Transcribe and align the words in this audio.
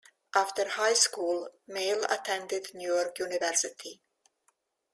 After 0.33 0.67
high 0.67 0.95
school, 0.95 1.47
Mele 1.67 2.05
attended 2.09 2.73
New 2.73 2.91
York 2.91 3.19
University. 3.19 4.01